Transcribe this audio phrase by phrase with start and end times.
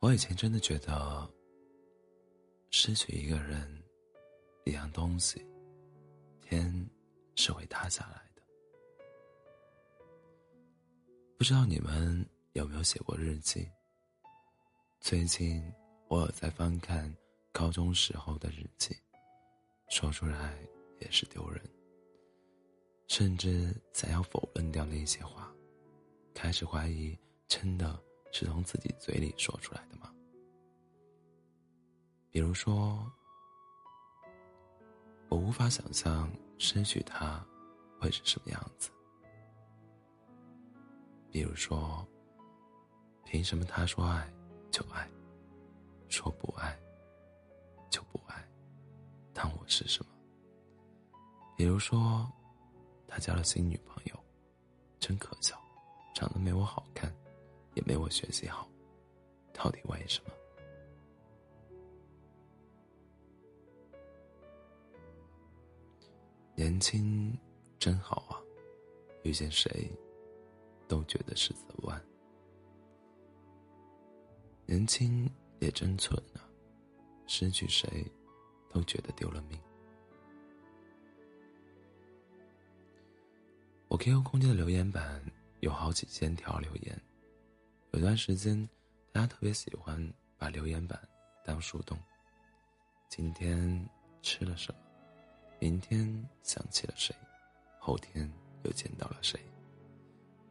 [0.00, 1.28] 我以前真的觉得，
[2.70, 3.82] 失去一个人、
[4.64, 5.44] 一样东西，
[6.42, 6.88] 天
[7.34, 8.42] 是会塌下来的。
[11.38, 13.68] 不知道你们有没有写过日记？
[15.00, 15.62] 最近
[16.08, 17.12] 我有在翻看
[17.50, 18.94] 高中时候的日记，
[19.88, 20.58] 说出来
[21.00, 21.60] 也是丢人，
[23.08, 25.50] 甚至想要否认掉那些话，
[26.34, 28.05] 开始怀疑真的。
[28.38, 30.12] 是从自己嘴里说出来的吗？
[32.30, 33.10] 比如说，
[35.30, 37.42] 我无法想象失去他
[37.98, 38.90] 会是什么样子。
[41.30, 42.06] 比如说，
[43.24, 44.30] 凭什么他说爱
[44.70, 45.10] 就爱，
[46.10, 46.78] 说不爱
[47.88, 48.46] 就不爱？
[49.32, 50.12] 当我是什么？
[51.56, 52.30] 比如说，
[53.08, 54.24] 他交了新女朋友，
[55.00, 55.58] 真可笑，
[56.14, 57.05] 长得没我好看。
[57.88, 58.68] 没我学习好，
[59.52, 60.32] 到底为什么？
[66.56, 67.32] 年轻
[67.78, 68.42] 真好啊，
[69.22, 69.88] 遇见谁
[70.88, 72.04] 都觉得是责万。
[74.64, 76.42] 年轻也真蠢啊，
[77.28, 78.04] 失去谁
[78.68, 79.56] 都觉得丢了命。
[83.86, 85.24] 我 QQ 空间的留言板
[85.60, 87.00] 有好几千条留言。
[87.92, 88.68] 有段时间，
[89.12, 91.00] 大家特别喜欢把留言板
[91.44, 91.98] 当树洞。
[93.08, 93.88] 今天
[94.20, 94.80] 吃了什么？
[95.58, 96.06] 明天
[96.42, 97.14] 想起了谁？
[97.78, 98.30] 后天
[98.64, 99.40] 又见到了谁？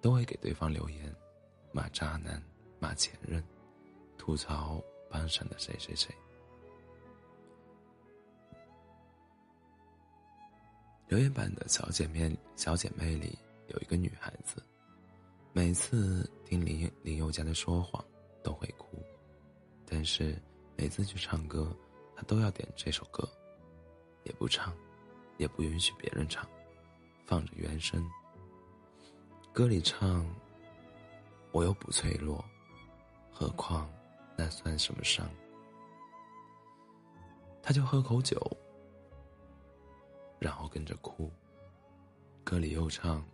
[0.00, 1.12] 都会给对方留言，
[1.72, 2.40] 骂渣男，
[2.78, 3.42] 骂前任，
[4.18, 4.80] 吐槽
[5.10, 6.14] 班上的谁谁谁。
[11.08, 13.36] 留言板的小姐妹小姐妹里
[13.68, 14.62] 有一个女孩子。
[15.52, 18.04] 每次听林林宥嘉的说谎，
[18.42, 19.02] 都会哭，
[19.86, 20.38] 但是
[20.76, 21.74] 每次去唱歌，
[22.14, 23.26] 他都要点这首歌，
[24.24, 24.76] 也不唱，
[25.38, 26.46] 也不允许别人唱，
[27.24, 28.06] 放着原声。
[29.50, 30.26] 歌里唱
[31.52, 32.44] ：“我又不脆弱，
[33.30, 33.90] 何况
[34.36, 35.26] 那算什么伤？”
[37.64, 38.38] 他就喝口酒，
[40.38, 41.32] 然后跟着哭。
[42.44, 43.24] 歌里又唱：“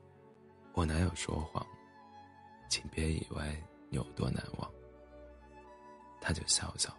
[0.72, 1.66] 我哪有说谎？”
[2.68, 4.70] 请别以为你有多难忘，
[6.20, 6.94] 他就笑笑，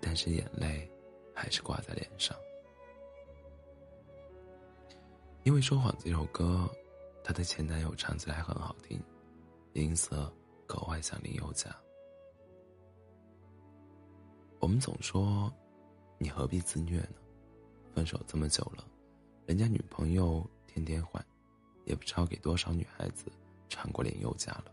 [0.00, 0.90] 但是眼泪
[1.34, 2.36] 还是挂在脸上。
[5.42, 6.66] 因为说谎这首歌，
[7.22, 8.98] 她的前男友唱起来很好听，
[9.74, 10.32] 音色
[10.66, 11.74] 格外像林宥嘉。
[14.60, 15.52] 我们总说，
[16.16, 17.16] 你何必自虐呢？
[17.94, 18.88] 分手这么久了，
[19.44, 21.22] 人家女朋友天天换，
[21.84, 23.30] 也不知道给多少女孩子。
[23.74, 24.72] 唱过林宥嘉了，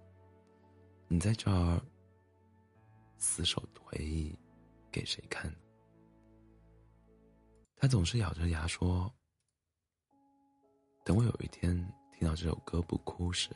[1.07, 1.81] 你在这儿
[3.17, 4.38] 死守回忆，
[4.91, 5.57] 给谁看呢？
[7.78, 9.12] 他总是咬着牙说
[11.03, 11.75] ：“等我有一天
[12.13, 13.50] 听到这首歌不哭时，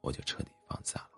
[0.00, 1.10] 我就彻底放下了。”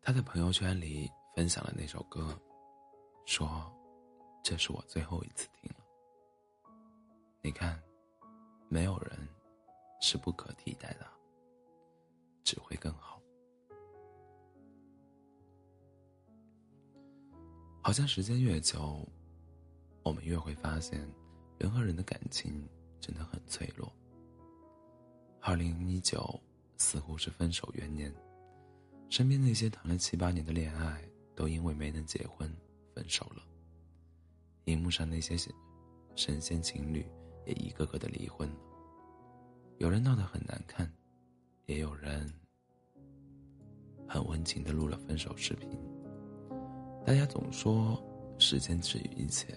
[0.00, 2.34] 他在朋友圈里分享了那首歌，
[3.26, 3.70] 说。
[4.44, 5.82] 这是我最后一次听了。
[7.40, 7.82] 你看，
[8.68, 9.26] 没有人
[10.02, 11.06] 是不可替代的，
[12.44, 13.22] 只会更好。
[17.80, 19.08] 好像时间越久，
[20.02, 21.10] 我们越会发现，
[21.56, 22.68] 人和人的感情
[23.00, 23.90] 真的很脆弱。
[25.40, 26.38] 二零一九
[26.76, 28.14] 似乎是分手元年，
[29.08, 31.02] 身边那些谈了七八年的恋爱，
[31.34, 32.54] 都因为没能结婚
[32.94, 33.42] 分手了。
[34.64, 35.36] 荧幕上那些
[36.16, 37.06] 神仙情侣
[37.46, 38.56] 也一个个的离婚了，
[39.78, 40.90] 有人闹得很难看，
[41.66, 42.32] 也有人
[44.08, 45.68] 很温情的录了分手视频。
[47.04, 48.02] 大家总说
[48.38, 49.54] 时间治愈一切，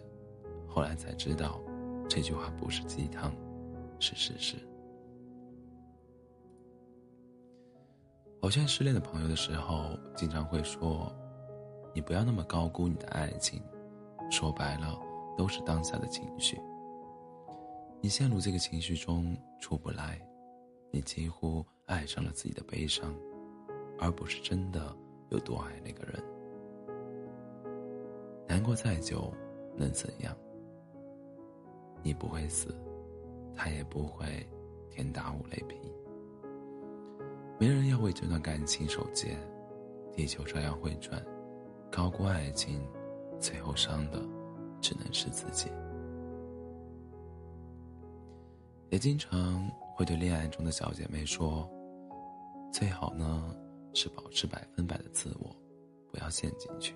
[0.68, 1.62] 后来才知道，
[2.10, 3.34] 这句话不是鸡汤，
[4.00, 4.58] 是事实。
[8.42, 11.14] 我劝失恋的朋友的时候，经常会说
[11.96, 13.62] ：“你不要那么高估你的爱情。”
[14.30, 15.00] 说白了，
[15.38, 16.60] 都是当下的情绪。
[18.02, 20.22] 你陷入这个情绪中出不来，
[20.92, 23.14] 你几乎爱上了自己的悲伤，
[24.00, 24.96] 而不是真的
[25.30, 26.24] 有多爱那个人。
[28.48, 29.34] 难过再久，
[29.76, 30.36] 能怎样？
[32.04, 32.74] 你不会死，
[33.56, 34.48] 他也不会
[34.90, 35.76] 天打五雷劈。
[37.60, 39.38] 没人要为这段感情守节，
[40.14, 41.22] 地球照样会转，
[41.92, 42.80] 高估爱情。
[43.40, 44.22] 最后伤的，
[44.82, 45.70] 只能是自己。
[48.90, 51.70] 也经常会对恋爱中的小姐妹说
[52.72, 53.54] ：“最好呢
[53.94, 55.56] 是保持百分百的自我，
[56.12, 56.96] 不要陷进去。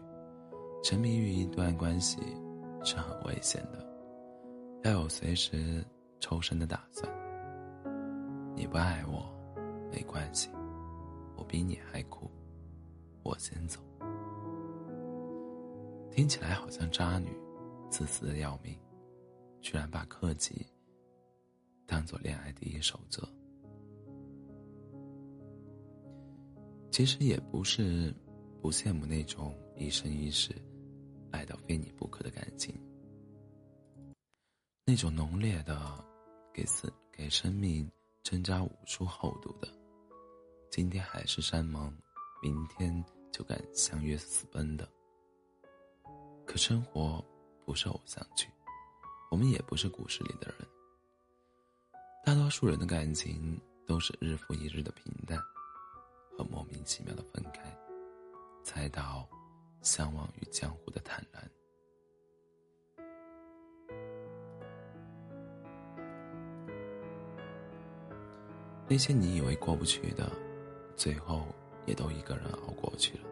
[0.81, 2.19] 沉迷于一段关系
[2.83, 3.85] 是很危险的，
[4.83, 5.85] 要有随时
[6.19, 7.11] 抽身的打算。
[8.55, 9.29] 你不爱我，
[9.91, 10.49] 没关系，
[11.35, 12.31] 我比你还苦，
[13.23, 13.81] 我先走。”
[16.11, 17.29] 听起来好像渣女，
[17.89, 18.77] 自私的要命，
[19.61, 20.65] 居然把克己
[21.85, 23.27] 当做恋爱第一守则。
[26.91, 28.13] 其实也不是
[28.61, 30.53] 不羡慕那种一生一世
[31.31, 32.75] 爱到非你不可的感情，
[34.85, 35.79] 那种浓烈的
[36.53, 37.89] 给死给生命
[38.21, 39.67] 增加无数厚度的，
[40.69, 41.89] 今天海誓山盟，
[42.43, 44.87] 明天就敢相约私奔的。
[46.51, 47.23] 可生活
[47.65, 48.45] 不是偶像剧，
[49.29, 50.67] 我们也不是故事里的人。
[52.25, 53.57] 大多数人的感情
[53.87, 55.39] 都是日复一日的平淡，
[56.37, 57.73] 和莫名其妙的分开，
[58.65, 59.25] 才到
[59.81, 61.49] 相忘于江湖的坦然。
[68.89, 70.29] 那些你以为过不去的，
[70.97, 71.47] 最后
[71.85, 73.23] 也都一个人熬过去了；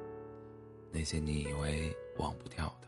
[0.90, 2.88] 那些你以为忘不掉的，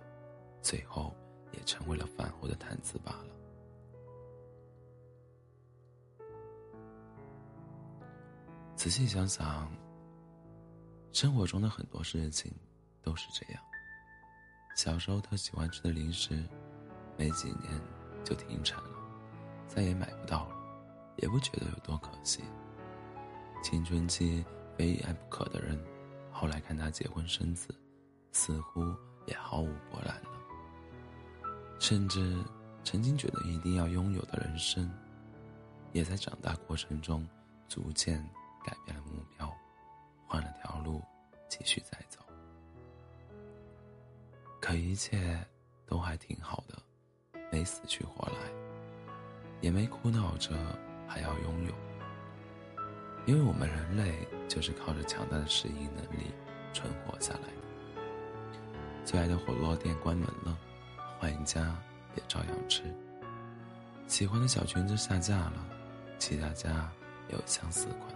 [0.62, 1.14] 最后，
[1.52, 3.28] 也成为了饭后的谈资罢了。
[8.76, 9.72] 仔细想想，
[11.12, 12.52] 生活中的很多事情
[13.02, 13.64] 都是这样。
[14.76, 16.44] 小时候特喜欢吃的零食，
[17.18, 17.80] 没几年
[18.24, 18.98] 就停产了，
[19.68, 20.56] 再也买不到了，
[21.18, 22.42] 也不觉得有多可惜。
[23.62, 24.44] 青春期
[24.76, 25.80] 非爱不可的人，
[26.32, 27.76] 后来看他结婚生子，
[28.32, 28.82] 似乎
[29.28, 30.20] 也毫无波澜。
[31.82, 32.38] 甚至
[32.84, 34.88] 曾经觉得一定要拥有的人生，
[35.94, 37.28] 也在长大过程中
[37.68, 38.24] 逐渐
[38.64, 39.52] 改变了目标，
[40.28, 41.02] 换了条路
[41.50, 42.20] 继续再走。
[44.62, 45.44] 可一切
[45.88, 46.78] 都还挺好的，
[47.52, 48.38] 没死去活来，
[49.60, 50.56] 也没哭闹着
[51.08, 51.74] 还要拥有。
[53.26, 56.32] 因为我们人类就是靠着强大的适应能力
[56.74, 58.04] 存活下来的。
[59.04, 60.56] 最爱的火锅店关门了。
[61.22, 61.76] 换一家
[62.16, 62.82] 也照样吃。
[64.08, 65.64] 喜欢的小裙子下架了，
[66.18, 66.90] 其他家
[67.30, 68.12] 也有相似款。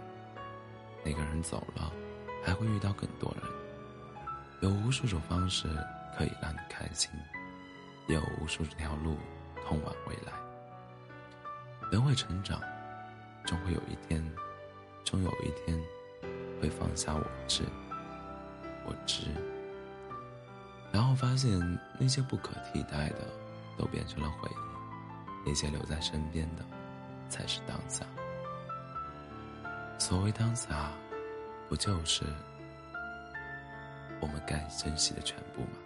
[1.04, 1.92] 那个人走了，
[2.42, 3.44] 还会遇到更多人。
[4.60, 5.68] 有无数种方式
[6.18, 7.08] 可以让你开心，
[8.08, 9.16] 也有无数条路
[9.64, 10.32] 通往未来。
[11.92, 12.60] 人会成长，
[13.44, 14.20] 终会有一天，
[15.04, 15.80] 终有一天
[16.60, 17.62] 会放下我执，
[18.84, 19.26] 我执。
[20.96, 23.18] 然后发现那些不可替代的，
[23.76, 24.54] 都变成了回忆；
[25.44, 26.64] 那些留在身边的，
[27.28, 28.02] 才是当下。
[29.98, 30.90] 所谓当下，
[31.68, 32.24] 不就是
[34.20, 35.76] 我们该珍惜的全部吗？